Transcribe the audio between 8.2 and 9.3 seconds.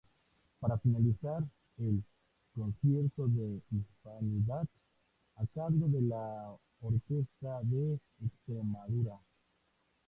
Extremadura.